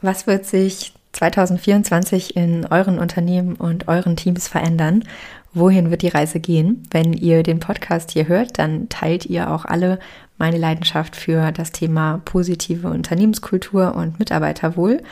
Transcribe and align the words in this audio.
Was 0.00 0.28
wird 0.28 0.46
sich 0.46 0.92
2024 1.12 2.36
in 2.36 2.66
euren 2.66 3.00
Unternehmen 3.00 3.56
und 3.56 3.88
euren 3.88 4.16
Teams 4.16 4.46
verändern? 4.46 5.02
Wohin 5.54 5.90
wird 5.90 6.02
die 6.02 6.08
Reise 6.08 6.38
gehen? 6.38 6.84
Wenn 6.92 7.12
ihr 7.12 7.42
den 7.42 7.58
Podcast 7.58 8.12
hier 8.12 8.28
hört, 8.28 8.58
dann 8.58 8.88
teilt 8.88 9.26
ihr 9.26 9.50
auch 9.50 9.64
alle 9.64 9.98
meine 10.36 10.58
Leidenschaft 10.58 11.16
für 11.16 11.50
das 11.50 11.72
Thema 11.72 12.20
positive 12.24 12.88
Unternehmenskultur 12.88 13.96
und 13.96 14.20
Mitarbeiterwohl 14.20 15.02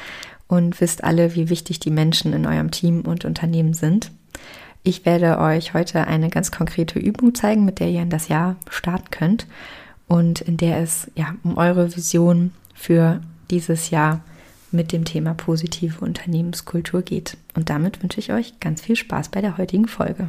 und 0.46 0.80
wisst 0.80 1.02
alle, 1.02 1.34
wie 1.34 1.50
wichtig 1.50 1.80
die 1.80 1.90
Menschen 1.90 2.32
in 2.32 2.46
eurem 2.46 2.70
Team 2.70 3.00
und 3.00 3.24
Unternehmen 3.24 3.74
sind. 3.74 4.12
Ich 4.84 5.04
werde 5.04 5.38
euch 5.40 5.74
heute 5.74 6.06
eine 6.06 6.28
ganz 6.30 6.52
konkrete 6.52 7.00
Übung 7.00 7.34
zeigen, 7.34 7.64
mit 7.64 7.80
der 7.80 7.88
ihr 7.88 8.02
in 8.02 8.10
das 8.10 8.28
Jahr 8.28 8.54
starten 8.70 9.10
könnt 9.10 9.48
und 10.06 10.42
in 10.42 10.56
der 10.56 10.78
es 10.78 11.10
ja 11.16 11.34
um 11.42 11.58
eure 11.58 11.96
Vision 11.96 12.52
für 12.72 13.20
dieses 13.50 13.90
Jahr 13.90 14.20
mit 14.72 14.92
dem 14.92 15.04
Thema 15.04 15.34
positive 15.34 16.04
Unternehmenskultur 16.04 17.02
geht. 17.02 17.36
Und 17.54 17.70
damit 17.70 18.02
wünsche 18.02 18.20
ich 18.20 18.32
euch 18.32 18.58
ganz 18.60 18.82
viel 18.82 18.96
Spaß 18.96 19.30
bei 19.30 19.40
der 19.40 19.58
heutigen 19.58 19.88
Folge. 19.88 20.28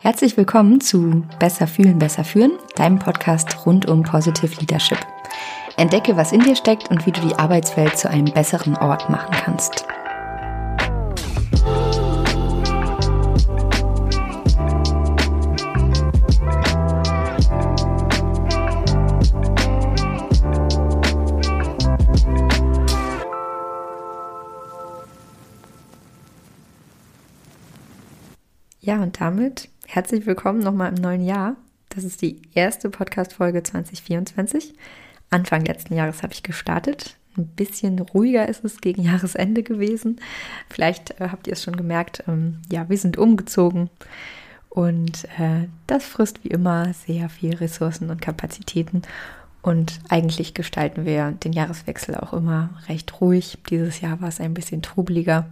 Herzlich 0.00 0.36
willkommen 0.36 0.80
zu 0.80 1.24
Besser 1.40 1.66
fühlen, 1.66 1.98
besser 1.98 2.22
führen, 2.22 2.52
deinem 2.76 2.98
Podcast 2.98 3.66
rund 3.66 3.86
um 3.86 4.04
Positive 4.04 4.60
Leadership. 4.60 4.98
Entdecke, 5.76 6.16
was 6.16 6.32
in 6.32 6.40
dir 6.40 6.56
steckt 6.56 6.90
und 6.90 7.06
wie 7.06 7.12
du 7.12 7.20
die 7.20 7.34
Arbeitswelt 7.34 7.98
zu 7.98 8.08
einem 8.08 8.32
besseren 8.32 8.76
Ort 8.76 9.10
machen 9.10 9.32
kannst. 9.32 9.86
Und 29.08 29.22
damit 29.22 29.70
herzlich 29.86 30.26
willkommen 30.26 30.58
nochmal 30.58 30.90
im 30.90 31.00
neuen 31.00 31.24
Jahr. 31.24 31.56
Das 31.88 32.04
ist 32.04 32.20
die 32.20 32.42
erste 32.52 32.90
Podcast-Folge 32.90 33.62
2024. 33.62 34.74
Anfang 35.30 35.64
letzten 35.64 35.94
Jahres 35.94 36.22
habe 36.22 36.34
ich 36.34 36.42
gestartet. 36.42 37.16
Ein 37.38 37.46
bisschen 37.46 37.98
ruhiger 38.00 38.46
ist 38.50 38.66
es 38.66 38.82
gegen 38.82 39.00
Jahresende 39.04 39.62
gewesen. 39.62 40.20
Vielleicht 40.68 41.18
äh, 41.22 41.30
habt 41.30 41.46
ihr 41.46 41.54
es 41.54 41.62
schon 41.62 41.78
gemerkt. 41.78 42.22
Ähm, 42.28 42.58
ja, 42.70 42.90
wir 42.90 42.98
sind 42.98 43.16
umgezogen 43.16 43.88
und 44.68 45.24
äh, 45.38 45.68
das 45.86 46.04
frisst 46.04 46.44
wie 46.44 46.48
immer 46.48 46.92
sehr 46.92 47.30
viel 47.30 47.54
Ressourcen 47.54 48.10
und 48.10 48.20
Kapazitäten. 48.20 49.00
Und 49.62 50.00
eigentlich 50.10 50.52
gestalten 50.52 51.06
wir 51.06 51.32
den 51.32 51.54
Jahreswechsel 51.54 52.14
auch 52.14 52.34
immer 52.34 52.78
recht 52.90 53.22
ruhig. 53.22 53.56
Dieses 53.70 54.02
Jahr 54.02 54.20
war 54.20 54.28
es 54.28 54.38
ein 54.38 54.52
bisschen 54.52 54.82
trubeliger, 54.82 55.46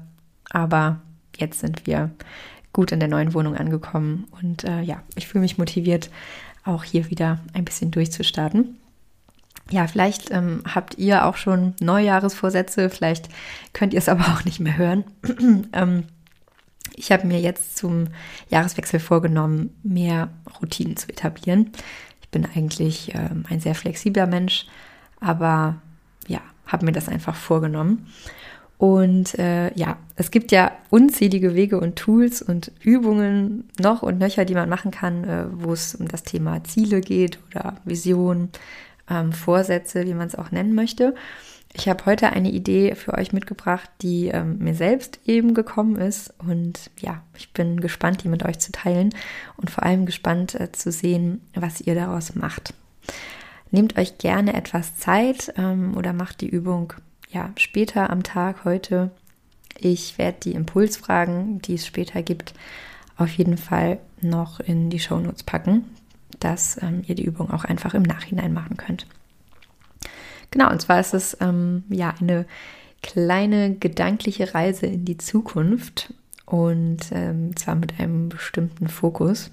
aber 0.51 1.01
jetzt 1.39 1.61
sind 1.61 1.87
wir 1.87 2.11
gut 2.77 2.93
in 2.93 3.01
der 3.01 3.09
neuen 3.09 3.33
Wohnung 3.33 3.57
angekommen 3.57 4.27
und 4.43 4.65
äh, 4.65 4.83
ja, 4.83 5.03
ich 5.15 5.27
fühle 5.27 5.41
mich 5.41 5.57
motiviert, 5.57 6.11
auch 6.63 6.85
hier 6.85 7.09
wieder 7.11 7.39
ein 7.55 7.65
bisschen 7.65 7.91
durchzustarten. 7.91 8.77
Ja, 9.71 9.87
vielleicht 9.87 10.31
ähm, 10.31 10.63
habt 10.67 10.99
ihr 10.99 11.25
auch 11.25 11.37
schon 11.37 11.73
Neujahresvorsätze, 11.81 12.91
vielleicht 12.91 13.31
könnt 13.73 13.95
ihr 13.95 13.99
es 13.99 14.11
aber 14.11 14.25
auch 14.25 14.45
nicht 14.45 14.61
mehr 14.61 14.77
hören. 14.77 15.05
ähm, 15.73 16.05
ich 16.95 17.11
habe 17.13 17.27
mir 17.27 17.41
jetzt 17.41 17.79
zum 17.79 18.09
Jahreswechsel 18.51 19.01
vorgenommen, 19.01 19.75
mehr 19.83 20.29
Routinen 20.61 20.99
zu 20.99 21.09
etablieren. 21.09 21.73
Ich 22.21 22.29
bin 22.29 22.45
eigentlich 22.45 23.15
ähm, 23.15 23.47
ein 23.49 23.61
sehr 23.61 23.75
flexibler 23.75 24.27
Mensch, 24.27 24.67
aber 25.19 25.77
ja, 26.29 26.43
habe 26.67 26.85
mir 26.85 26.93
das 26.93 27.09
einfach 27.09 27.37
vorgenommen. 27.37 28.07
Und 28.79 29.39
äh, 29.39 29.73
ja, 29.75 29.97
es 30.17 30.31
gibt 30.31 30.53
ja 30.53 30.73
unzählige 30.91 31.55
Wege 31.55 31.81
und 31.81 31.97
Tools 31.97 32.43
und 32.43 32.73
Übungen 32.83 33.71
noch 33.81 34.03
und 34.03 34.19
nöcher, 34.19 34.45
die 34.45 34.55
man 34.55 34.69
machen 34.69 34.91
kann, 34.91 35.25
äh, 35.25 35.47
wo 35.51 35.73
es 35.73 35.95
um 35.95 36.09
das 36.09 36.25
Thema 36.25 36.63
Ziele 36.65 37.01
geht 37.01 37.39
oder 37.51 37.77
Vision, 37.85 38.51
ähm, 39.09 39.33
Vorsätze, 39.33 40.05
wie 40.07 40.15
man 40.15 40.27
es 40.27 40.35
auch 40.35 40.51
nennen 40.51 40.75
möchte. 40.75 41.15
Ich 41.73 41.89
habe 41.89 42.07
heute 42.07 42.31
eine 42.31 42.51
Idee 42.51 42.95
für 42.95 43.15
euch 43.15 43.33
mitgebracht, 43.33 43.91
die 44.01 44.29
ähm, 44.29 44.59
mir 44.59 44.75
selbst 44.75 45.21
eben 45.27 45.53
gekommen 45.53 45.97
ist. 45.97 46.33
Und 46.39 46.91
ja, 46.99 47.23
ich 47.37 47.53
bin 47.53 47.81
gespannt, 47.81 48.25
die 48.25 48.29
mit 48.29 48.45
euch 48.45 48.59
zu 48.59 48.73
teilen 48.73 49.15
und 49.57 49.71
vor 49.71 49.85
allem 49.85 50.07
gespannt 50.07 50.55
äh, 50.55 50.73
zu 50.73 50.91
sehen, 50.91 51.43
was 51.55 51.81
ihr 51.81 51.95
daraus 51.95 52.35
macht. 52.35 52.73
Nehmt 53.71 53.99
euch 53.99 54.19
gerne 54.19 54.55
etwas 54.55 54.97
Zeit 54.97 55.53
ähm, 55.59 55.97
oder 55.97 56.13
macht 56.13 56.41
die 56.41 56.49
Übung 56.49 56.95
ja, 57.29 57.51
später 57.57 58.11
am 58.11 58.23
Tag 58.23 58.65
heute. 58.65 59.11
Ich 59.79 60.19
werde 60.19 60.39
die 60.43 60.53
Impulsfragen, 60.53 61.61
die 61.61 61.75
es 61.75 61.87
später 61.87 62.23
gibt, 62.23 62.55
auf 63.17 63.31
jeden 63.33 63.59
Fall 63.59 63.99
noch 64.21 64.61
in 64.61 64.91
die 64.91 64.99
Shownotes 64.99 65.43
packen, 65.43 65.85
dass 66.41 66.81
ähm, 66.83 67.03
ihr 67.07 67.15
die 67.15 67.25
Übung 67.25 67.51
auch 67.51 67.65
einfach 67.65 67.95
im 67.95 68.03
Nachhinein 68.03 68.53
machen 68.53 68.77
könnt. 68.77 69.07
Genau, 70.51 70.71
und 70.71 70.81
zwar 70.81 71.01
ist 71.01 71.15
es 71.15 71.37
ähm, 71.41 71.85
ja 71.89 72.15
eine 72.21 72.47
kleine 73.03 73.75
gedankliche 73.75 74.55
Reise 74.55 74.87
in 74.87 75.05
die 75.05 75.19
Zukunft 75.19 76.15
und 76.47 76.99
ähm, 77.13 77.57
zwar 77.57 77.75
mit 77.75 77.99
einem 78.01 78.29
bestimmten 78.29 78.89
Fokus. 78.89 79.51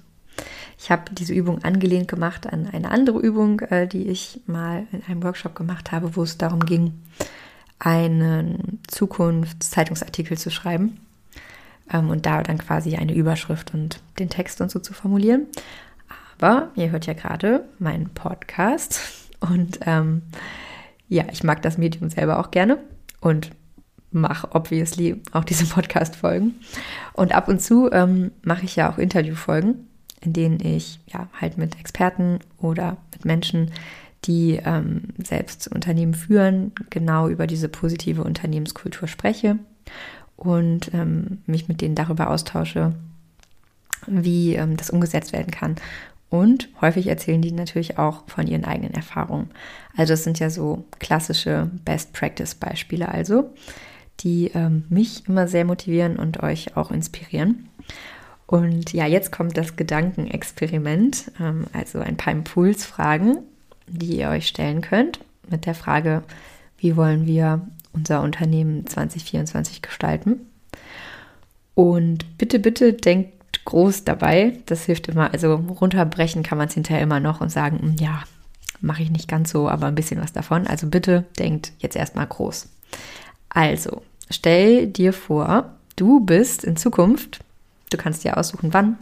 Ich 0.78 0.90
habe 0.90 1.12
diese 1.12 1.32
Übung 1.32 1.62
angelehnt 1.62 2.08
gemacht 2.08 2.46
an 2.46 2.66
eine 2.66 2.90
andere 2.90 3.18
Übung, 3.18 3.60
äh, 3.60 3.86
die 3.86 4.08
ich 4.08 4.40
mal 4.46 4.86
in 4.92 5.02
einem 5.04 5.22
Workshop 5.22 5.54
gemacht 5.54 5.92
habe, 5.92 6.16
wo 6.16 6.22
es 6.22 6.38
darum 6.38 6.60
ging, 6.60 6.94
einen 7.84 8.80
Zukunftszeitungsartikel 8.88 10.38
zu 10.38 10.50
schreiben 10.50 11.00
ähm, 11.92 12.08
und 12.08 12.26
da 12.26 12.42
dann 12.42 12.58
quasi 12.58 12.96
eine 12.96 13.14
Überschrift 13.14 13.74
und 13.74 14.00
den 14.18 14.30
Text 14.30 14.60
und 14.60 14.70
so 14.70 14.78
zu 14.78 14.94
formulieren. 14.94 15.46
Aber 16.38 16.70
ihr 16.74 16.90
hört 16.90 17.06
ja 17.06 17.12
gerade 17.12 17.64
meinen 17.78 18.08
Podcast 18.08 19.00
und 19.40 19.80
ähm, 19.82 20.22
ja, 21.08 21.24
ich 21.30 21.44
mag 21.44 21.60
das 21.62 21.76
Medium 21.76 22.08
selber 22.08 22.40
auch 22.40 22.50
gerne 22.50 22.78
und 23.20 23.50
mache 24.10 24.48
obviously 24.52 25.20
auch 25.32 25.44
diese 25.44 25.66
Podcast-Folgen. 25.74 26.54
Und 27.12 27.34
ab 27.34 27.48
und 27.48 27.60
zu 27.60 27.90
ähm, 27.92 28.30
mache 28.42 28.64
ich 28.64 28.76
ja 28.76 28.90
auch 28.90 28.96
Interviewfolgen, 28.96 29.88
in 30.22 30.32
denen 30.32 30.60
ich 30.60 31.00
ja 31.06 31.28
halt 31.38 31.58
mit 31.58 31.78
Experten 31.78 32.38
oder 32.58 32.96
mit 33.12 33.26
Menschen 33.26 33.70
die 34.24 34.60
ähm, 34.64 35.02
selbst 35.22 35.68
Unternehmen 35.68 36.14
führen, 36.14 36.72
genau 36.90 37.28
über 37.28 37.46
diese 37.46 37.68
positive 37.68 38.24
Unternehmenskultur 38.24 39.08
spreche 39.08 39.58
und 40.36 40.92
ähm, 40.94 41.38
mich 41.46 41.68
mit 41.68 41.80
denen 41.80 41.94
darüber 41.94 42.30
austausche, 42.30 42.94
wie 44.06 44.54
ähm, 44.54 44.76
das 44.76 44.90
umgesetzt 44.90 45.32
werden 45.32 45.50
kann. 45.50 45.76
Und 46.30 46.68
häufig 46.80 47.06
erzählen 47.06 47.42
die 47.42 47.52
natürlich 47.52 47.98
auch 47.98 48.24
von 48.26 48.46
ihren 48.46 48.64
eigenen 48.64 48.94
Erfahrungen. 48.94 49.50
Also 49.96 50.14
es 50.14 50.24
sind 50.24 50.40
ja 50.40 50.50
so 50.50 50.84
klassische 50.98 51.70
Best-Practice-Beispiele 51.84 53.08
also, 53.08 53.54
die 54.20 54.50
ähm, 54.54 54.84
mich 54.88 55.28
immer 55.28 55.46
sehr 55.46 55.64
motivieren 55.64 56.16
und 56.16 56.42
euch 56.42 56.76
auch 56.76 56.90
inspirieren. 56.90 57.68
Und 58.46 58.92
ja, 58.92 59.06
jetzt 59.06 59.32
kommt 59.32 59.56
das 59.56 59.76
Gedankenexperiment, 59.76 61.30
ähm, 61.40 61.66
also 61.72 62.00
ein 62.00 62.16
paar 62.16 62.32
Impulsfragen, 62.32 63.38
die 63.86 64.18
ihr 64.18 64.28
euch 64.28 64.46
stellen 64.46 64.80
könnt 64.80 65.20
mit 65.48 65.66
der 65.66 65.74
Frage, 65.74 66.22
wie 66.78 66.96
wollen 66.96 67.26
wir 67.26 67.66
unser 67.92 68.22
Unternehmen 68.22 68.86
2024 68.86 69.82
gestalten. 69.82 70.40
Und 71.74 72.38
bitte, 72.38 72.58
bitte 72.58 72.92
denkt 72.92 73.64
groß 73.64 74.04
dabei. 74.04 74.58
Das 74.66 74.84
hilft 74.84 75.08
immer. 75.08 75.32
Also 75.32 75.54
runterbrechen 75.54 76.42
kann 76.42 76.58
man 76.58 76.68
es 76.68 76.74
hinterher 76.74 77.02
immer 77.02 77.20
noch 77.20 77.40
und 77.40 77.50
sagen, 77.50 77.80
hm, 77.80 77.96
ja, 77.98 78.22
mache 78.80 79.02
ich 79.02 79.10
nicht 79.10 79.28
ganz 79.28 79.50
so, 79.50 79.68
aber 79.68 79.86
ein 79.86 79.94
bisschen 79.94 80.20
was 80.20 80.32
davon. 80.32 80.66
Also 80.66 80.88
bitte 80.88 81.24
denkt 81.38 81.72
jetzt 81.78 81.96
erstmal 81.96 82.26
groß. 82.26 82.68
Also, 83.48 84.02
stell 84.30 84.88
dir 84.88 85.12
vor, 85.12 85.74
du 85.96 86.20
bist 86.20 86.64
in 86.64 86.76
Zukunft, 86.76 87.40
du 87.90 87.96
kannst 87.96 88.24
dir 88.24 88.36
aussuchen, 88.36 88.74
wann, 88.74 88.98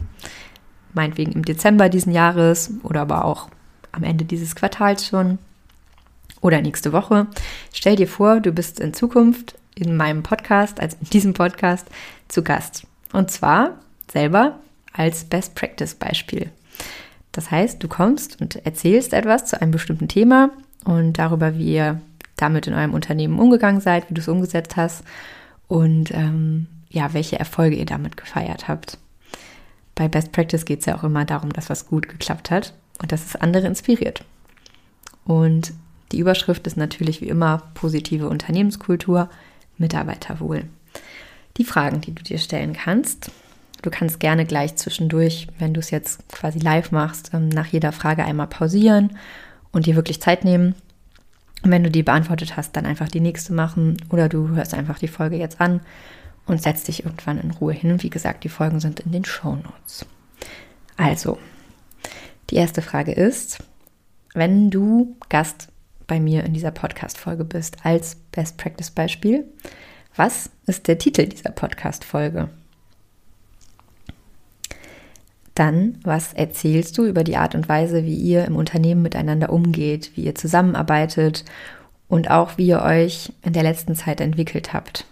meinetwegen 0.93 1.31
im 1.31 1.43
Dezember 1.43 1.89
diesen 1.89 2.13
Jahres 2.13 2.71
oder 2.83 3.01
aber 3.01 3.25
auch 3.25 3.49
am 3.93 4.03
Ende 4.03 4.25
dieses 4.25 4.55
Quartals 4.55 5.07
schon 5.07 5.39
oder 6.41 6.61
nächste 6.61 6.91
Woche. 6.91 7.27
Stell 7.71 7.95
dir 7.95 8.07
vor, 8.07 8.41
du 8.41 8.51
bist 8.51 8.79
in 8.79 8.93
Zukunft 8.93 9.55
in 9.75 9.95
meinem 9.95 10.21
Podcast, 10.21 10.79
also 10.79 10.97
in 10.99 11.09
diesem 11.09 11.33
Podcast, 11.33 11.87
zu 12.27 12.43
Gast. 12.43 12.85
Und 13.13 13.31
zwar 13.31 13.79
selber 14.11 14.59
als 14.91 15.23
Best 15.23 15.55
Practice 15.55 15.95
Beispiel. 15.95 16.51
Das 17.31 17.49
heißt, 17.49 17.81
du 17.81 17.87
kommst 17.87 18.39
und 18.41 18.63
erzählst 18.65 19.13
etwas 19.13 19.45
zu 19.45 19.59
einem 19.59 19.71
bestimmten 19.71 20.07
Thema 20.07 20.51
und 20.83 21.13
darüber, 21.13 21.55
wie 21.57 21.73
ihr 21.73 22.01
damit 22.35 22.67
in 22.67 22.73
eurem 22.73 22.93
Unternehmen 22.93 23.39
umgegangen 23.39 23.81
seid, 23.81 24.09
wie 24.09 24.13
du 24.13 24.21
es 24.21 24.27
umgesetzt 24.27 24.75
hast 24.75 25.03
und 25.67 26.11
ähm, 26.11 26.67
ja, 26.89 27.13
welche 27.13 27.39
Erfolge 27.39 27.75
ihr 27.75 27.85
damit 27.85 28.17
gefeiert 28.17 28.67
habt. 28.67 28.97
Bei 29.95 30.07
Best 30.07 30.31
Practice 30.31 30.65
geht 30.65 30.81
es 30.81 30.85
ja 30.85 30.95
auch 30.95 31.03
immer 31.03 31.25
darum, 31.25 31.53
dass 31.53 31.69
was 31.69 31.87
gut 31.87 32.09
geklappt 32.09 32.51
hat 32.51 32.73
und 33.03 33.11
dass 33.11 33.25
es 33.25 33.35
andere 33.35 33.67
inspiriert. 33.67 34.23
Und 35.25 35.73
Die 36.11 36.19
Überschrift 36.19 36.67
ist 36.67 36.77
natürlich 36.77 37.21
wie 37.21 37.27
immer 37.27 37.63
positive 37.73 38.29
Unternehmenskultur, 38.29 39.29
Mitarbeiterwohl. 39.79 40.65
Die 41.57 41.65
Fragen, 41.65 42.01
die 42.01 42.13
du 42.13 42.23
dir 42.23 42.37
stellen 42.37 42.73
kannst, 42.73 43.31
du 43.81 43.89
kannst 43.89 44.19
gerne 44.19 44.45
gleich 44.45 44.75
zwischendurch, 44.75 45.47
wenn 45.57 45.73
du 45.73 45.79
es 45.79 45.89
jetzt 45.89 46.27
quasi 46.29 46.59
live 46.59 46.91
machst, 46.91 47.31
ähm, 47.33 47.49
nach 47.49 47.65
jeder 47.65 47.91
Frage 47.91 48.23
einmal 48.23 48.47
pausieren 48.47 49.17
und 49.71 49.87
dir 49.87 49.95
wirklich 49.95 50.21
Zeit 50.21 50.45
nehmen. 50.45 50.75
Und 51.63 51.71
wenn 51.71 51.83
du 51.83 51.89
die 51.89 52.03
beantwortet 52.03 52.57
hast, 52.57 52.75
dann 52.75 52.85
einfach 52.85 53.09
die 53.09 53.19
nächste 53.19 53.53
machen 53.53 53.97
oder 54.09 54.29
du 54.29 54.49
hörst 54.49 54.75
einfach 54.75 54.99
die 54.99 55.07
Folge 55.07 55.37
jetzt 55.37 55.59
an 55.59 55.81
und 56.45 56.61
setzt 56.61 56.87
dich 56.87 57.05
irgendwann 57.05 57.39
in 57.39 57.51
Ruhe 57.51 57.73
hin. 57.73 58.03
Wie 58.03 58.11
gesagt, 58.11 58.43
die 58.43 58.49
Folgen 58.49 58.79
sind 58.79 58.99
in 58.99 59.11
den 59.11 59.25
Show 59.25 59.55
Notes. 59.55 60.05
Also, 60.95 61.39
die 62.53 62.59
erste 62.59 62.83
Frage 62.83 63.13
ist, 63.13 63.63
wenn 64.35 64.69
du 64.69 65.17
Gast 65.29 65.69
bei 66.05 66.19
mir 66.19 66.43
in 66.43 66.53
dieser 66.53 66.69
Podcast-Folge 66.69 67.45
bist, 67.45 67.77
als 67.83 68.15
Best 68.31 68.57
Practice-Beispiel, 68.57 69.45
was 70.15 70.51
ist 70.67 70.87
der 70.87 70.99
Titel 70.99 71.25
dieser 71.25 71.49
Podcast-Folge? 71.49 72.49
Dann, 75.55 75.97
was 76.03 76.33
erzählst 76.33 76.95
du 76.99 77.05
über 77.05 77.23
die 77.23 77.37
Art 77.37 77.55
und 77.55 77.67
Weise, 77.69 78.05
wie 78.05 78.17
ihr 78.17 78.45
im 78.45 78.55
Unternehmen 78.55 79.01
miteinander 79.01 79.51
umgeht, 79.51 80.11
wie 80.13 80.25
ihr 80.25 80.35
zusammenarbeitet 80.35 81.45
und 82.07 82.29
auch 82.29 82.59
wie 82.59 82.67
ihr 82.67 82.83
euch 82.83 83.33
in 83.41 83.53
der 83.53 83.63
letzten 83.63 83.95
Zeit 83.95 84.21
entwickelt 84.21 84.73
habt? 84.73 85.07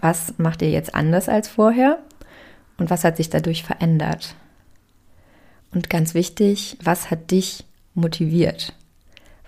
Was 0.00 0.36
macht 0.38 0.62
ihr 0.62 0.70
jetzt 0.70 0.96
anders 0.96 1.28
als 1.28 1.46
vorher 1.46 2.00
und 2.76 2.90
was 2.90 3.04
hat 3.04 3.18
sich 3.18 3.30
dadurch 3.30 3.62
verändert? 3.62 4.34
Und 5.72 5.90
ganz 5.90 6.14
wichtig, 6.14 6.76
was 6.82 7.10
hat 7.10 7.30
dich 7.30 7.64
motiviert? 7.94 8.74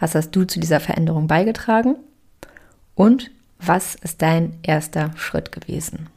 Was 0.00 0.14
hast 0.14 0.32
du 0.32 0.44
zu 0.44 0.60
dieser 0.60 0.80
Veränderung 0.80 1.26
beigetragen? 1.26 1.96
Und 2.94 3.30
was 3.58 3.94
ist 3.94 4.22
dein 4.22 4.58
erster 4.62 5.12
Schritt 5.16 5.52
gewesen? 5.52 6.08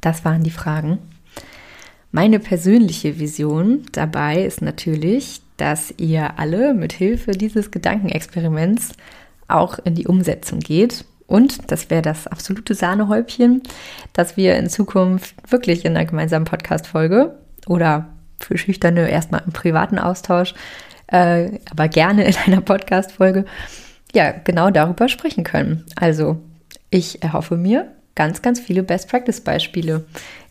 Das 0.00 0.24
waren 0.24 0.42
die 0.42 0.50
Fragen. 0.50 0.98
Meine 2.10 2.38
persönliche 2.38 3.18
Vision 3.18 3.82
dabei 3.92 4.42
ist 4.42 4.62
natürlich, 4.62 5.42
dass 5.56 5.92
ihr 5.98 6.38
alle 6.38 6.72
mit 6.72 6.92
Hilfe 6.92 7.32
dieses 7.32 7.70
Gedankenexperiments 7.70 8.92
auch 9.48 9.78
in 9.78 9.94
die 9.94 10.06
Umsetzung 10.06 10.60
geht. 10.60 11.04
Und 11.26 11.70
das 11.70 11.90
wäre 11.90 12.02
das 12.02 12.26
absolute 12.26 12.74
Sahnehäubchen, 12.74 13.62
dass 14.14 14.36
wir 14.36 14.56
in 14.56 14.70
Zukunft 14.70 15.34
wirklich 15.50 15.84
in 15.84 15.96
einer 15.96 16.06
gemeinsamen 16.06 16.46
Podcast-Folge 16.46 17.38
oder 17.66 18.08
für 18.40 18.58
Schüchterne 18.58 19.10
erstmal 19.10 19.42
im 19.44 19.52
privaten 19.52 19.98
Austausch, 19.98 20.54
äh, 21.08 21.50
aber 21.70 21.88
gerne 21.88 22.24
in 22.26 22.34
einer 22.46 22.60
Podcast-Folge, 22.60 23.44
ja, 24.14 24.32
genau 24.32 24.70
darüber 24.70 25.08
sprechen 25.08 25.44
können. 25.44 25.84
Also, 25.96 26.40
ich 26.90 27.22
erhoffe 27.22 27.56
mir 27.56 27.92
ganz, 28.14 28.42
ganz 28.42 28.60
viele 28.60 28.82
Best-Practice-Beispiele 28.82 30.04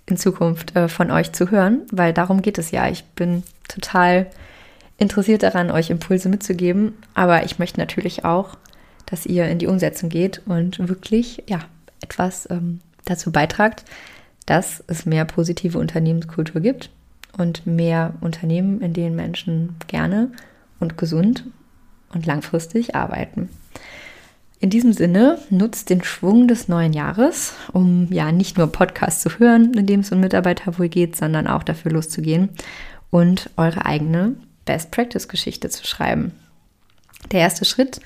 in 0.06 0.18
Zukunft 0.18 0.75
äh, 0.75 0.88
von 0.88 1.12
euch 1.12 1.31
zu 1.34 1.51
hören, 1.51 1.81
weil 1.92 2.13
darum 2.13 2.42
geht 2.42 2.57
es 2.57 2.72
ja. 2.72 2.88
Ich 2.89 3.04
bin 3.04 3.44
total 3.68 4.28
interessiert 4.98 5.44
daran, 5.44 5.69
euch 5.69 5.89
Impulse 5.89 6.30
mitzugeben, 6.30 6.94
aber 7.13 7.44
ich 7.45 7.60
möchte 7.60 7.80
natürlich 7.80 8.25
auch, 8.25 8.57
dass 9.06 9.25
ihr 9.25 9.48
in 9.48 9.60
die 9.60 9.68
Umsetzung 9.68 10.10
geht 10.10 10.42
und 10.45 10.88
wirklich 10.88 11.44
ja 11.48 11.60
etwas 12.01 12.50
ähm, 12.50 12.80
dazu 13.06 13.31
beitragt, 13.31 13.84
dass 14.45 14.84
es 14.88 15.06
mehr 15.06 15.25
positive 15.25 15.78
Unternehmenskultur 15.78 16.62
gibt 16.62 16.89
und 17.38 17.66
mehr 17.66 18.13
Unternehmen, 18.22 18.81
in 18.81 18.94
denen 18.94 19.16
Menschen 19.16 19.75
gerne 19.88 20.31
und 20.80 20.98
gesund 20.98 21.45
und 22.13 22.25
langfristig 22.25 22.95
arbeiten. 22.95 23.50
In 24.60 24.72
diesem 24.72 24.92
Sinne, 24.92 25.38
nutzt 25.51 25.92
den 25.92 26.04
Schwung 26.04 26.48
des 26.48 26.68
neuen 26.68 26.94
Jahres, 26.94 27.54
um 27.74 28.12
ja 28.12 28.31
nicht 28.31 28.57
nur 28.57 28.68
Podcasts 28.68 29.22
zu 29.22 29.38
hören, 29.38 29.74
in 29.75 29.86
dem 29.86 30.00
es 30.00 30.12
um 30.12 30.19
Mitarbeiter 30.19 30.80
wohl 30.80 30.89
geht, 30.89 31.16
sondern 31.16 31.48
auch 31.48 31.62
dafür 31.62 31.92
loszugehen 31.92 32.50
und 33.12 33.51
eure 33.56 33.86
eigene 33.86 34.36
Best 34.66 34.89
Practice 34.89 35.28
Geschichte 35.28 35.69
zu 35.69 35.86
schreiben. 35.86 36.31
Der 37.31 37.42
erste 37.42 37.66
Schritt, 37.66 38.00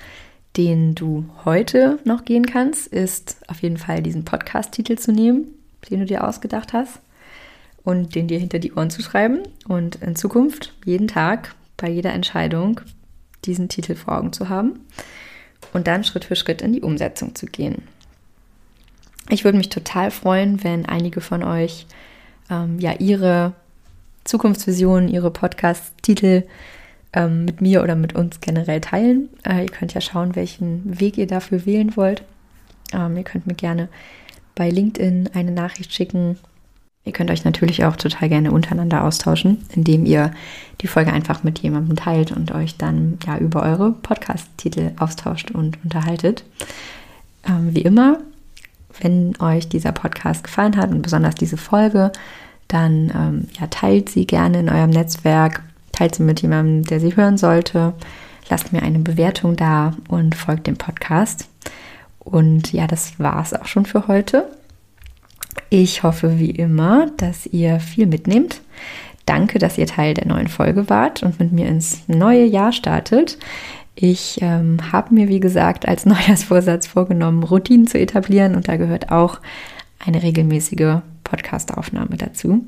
den 0.58 0.94
du 0.94 1.26
heute 1.46 2.00
noch 2.04 2.26
gehen 2.26 2.46
kannst, 2.46 2.88
ist 2.88 3.38
auf 3.48 3.62
jeden 3.62 3.78
Fall 3.78 4.02
diesen 4.02 4.26
Podcast-Titel 4.26 4.98
zu 4.98 5.14
nehmen, 5.14 5.48
den 5.90 6.02
du 6.02 6.06
dir 6.06 6.28
ausgedacht 6.28 6.74
hast 6.74 7.00
und 7.84 8.16
den 8.16 8.28
dir 8.28 8.40
hinter 8.40 8.60
die 8.60 8.74
Ohren 8.74 8.90
zu 8.90 9.02
schreiben 9.02 9.40
und 9.68 9.96
in 9.96 10.16
Zukunft 10.16 10.74
jeden 10.86 11.08
Tag 11.08 11.56
bei 11.78 11.90
jeder 11.90 12.14
Entscheidung 12.14 12.82
diesen 13.46 13.70
Titel 13.70 13.96
vor 13.96 14.18
Augen 14.18 14.34
zu 14.34 14.50
haben 14.50 14.80
und 15.74 15.88
dann 15.88 16.04
Schritt 16.04 16.26
für 16.26 16.36
Schritt 16.36 16.62
in 16.62 16.74
die 16.74 16.82
Umsetzung 16.82 17.36
zu 17.36 17.46
gehen. 17.46 17.84
Ich 19.30 19.44
würde 19.44 19.58
mich 19.58 19.70
total 19.70 20.12
freuen, 20.12 20.64
wenn 20.64 20.86
einige 20.86 21.22
von 21.22 21.44
euch 21.44 21.88
ähm, 22.50 22.80
ja 22.80 22.94
ihre 23.00 23.54
Zukunftsvisionen, 24.24 25.08
ihre 25.08 25.32
Podcast-Titel 25.32 26.44
ähm, 27.14 27.46
mit 27.46 27.62
mir 27.62 27.82
oder 27.82 27.96
mit 27.96 28.14
uns 28.14 28.42
generell 28.42 28.82
teilen. 28.82 29.30
Äh, 29.44 29.64
ihr 29.64 29.70
könnt 29.70 29.94
ja 29.94 30.02
schauen, 30.02 30.36
welchen 30.36 31.00
Weg 31.00 31.18
ihr 31.18 31.28
dafür 31.28 31.66
wählen 31.66 31.96
wollt. 31.96 32.24
Ähm, 32.94 33.18
ihr 33.18 33.24
könnt 33.24 33.48
mir 33.48 33.56
gerne 33.56 33.90
bei 34.54 34.70
LinkedIn 34.70 35.30
eine 35.34 35.52
Nachricht 35.52 35.94
schicken 35.94 36.38
Ihr 37.04 37.14
könnt 37.14 37.32
euch 37.32 37.46
natürlich 37.46 37.84
auch 37.84 37.96
total 37.96 38.30
gerne 38.30 38.52
untereinander 38.52 39.04
austauschen, 39.04 39.66
indem 39.74 40.06
ihr 40.06 40.32
die 40.82 40.88
Folge 40.88 41.12
einfach 41.12 41.44
mit 41.44 41.60
jemandem 41.60 41.96
teilt 41.96 42.32
und 42.32 42.52
euch 42.52 42.78
dann 42.78 43.18
ja 43.26 43.38
über 43.38 43.64
eure 43.64 43.92
Podcast-Titel 43.92 44.92
austauscht 45.00 45.50
und 45.52 45.84
unterhaltet. 45.84 46.44
Ähm, 47.48 47.74
wie 47.74 47.82
immer, 47.82 48.20
wenn 49.00 49.34
euch 49.40 49.68
dieser 49.68 49.92
Podcast 49.92 50.44
gefallen 50.44 50.78
hat 50.78 50.92
und 50.92 51.02
besonders 51.02 51.36
diese 51.36 51.58
Folge, 51.58 52.12
dann 52.68 53.12
ähm, 53.16 53.48
ja, 53.60 53.68
teilt 53.68 54.10
sie 54.10 54.28
gerne 54.28 54.60
in 54.60 54.70
eurem 54.70 54.92
Netzwerk, 54.92 55.64
teilt 55.92 56.16
sie 56.16 56.24
mit 56.24 56.42
jemandem, 56.42 56.84
der 56.84 57.00
sie 57.00 57.16
hören 57.16 57.38
sollte. 57.38 57.94
Lasst 58.50 58.74
mir 58.74 58.84
eine 58.84 59.00
Bewertung 59.00 59.56
da 59.56 59.96
und 60.08 60.36
folgt 60.36 60.68
dem 60.68 60.78
Podcast. 60.78 61.48
Und 62.20 62.72
ja, 62.74 62.86
das 62.86 63.20
war 63.20 63.42
es 63.42 63.54
auch 63.54 63.66
schon 63.66 63.86
für 63.86 64.08
heute. 64.08 64.48
Ich 65.74 66.04
hoffe 66.04 66.38
wie 66.38 66.50
immer, 66.50 67.10
dass 67.16 67.46
ihr 67.46 67.80
viel 67.80 68.06
mitnehmt. 68.06 68.60
Danke, 69.26 69.58
dass 69.58 69.78
ihr 69.78 69.88
Teil 69.88 70.14
der 70.14 70.28
neuen 70.28 70.50
Folge 70.50 70.90
wart 70.90 71.24
und 71.24 71.40
mit 71.40 71.54
mir 71.54 71.66
ins 71.70 72.02
neue 72.08 72.44
Jahr 72.44 72.74
startet. 72.74 73.38
Ich 73.96 74.40
ähm, 74.42 74.92
habe 74.92 75.14
mir, 75.14 75.30
wie 75.30 75.40
gesagt, 75.40 75.88
als 75.88 76.06
Neujahrsvorsatz 76.06 76.88
vorgenommen, 76.88 77.44
Routinen 77.44 77.88
zu 77.88 77.98
etablieren 77.98 78.56
und 78.56 78.68
da 78.68 78.76
gehört 78.76 79.14
auch 79.14 79.40
eine 80.06 80.22
regelmäßige 80.22 81.04
Podcast-Aufnahme 81.24 82.18
dazu. 82.18 82.66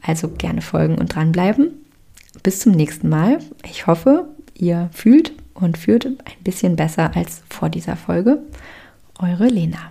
Also 0.00 0.28
gerne 0.28 0.62
folgen 0.62 0.98
und 0.98 1.12
dranbleiben. 1.12 1.72
Bis 2.44 2.60
zum 2.60 2.70
nächsten 2.70 3.08
Mal. 3.08 3.40
Ich 3.64 3.88
hoffe, 3.88 4.28
ihr 4.54 4.88
fühlt 4.92 5.32
und 5.54 5.78
führt 5.78 6.06
ein 6.06 6.44
bisschen 6.44 6.76
besser 6.76 7.16
als 7.16 7.42
vor 7.50 7.70
dieser 7.70 7.96
Folge. 7.96 8.38
Eure 9.18 9.48
Lena. 9.48 9.90